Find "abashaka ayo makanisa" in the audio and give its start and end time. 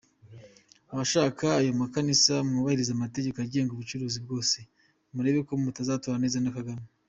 0.93-2.33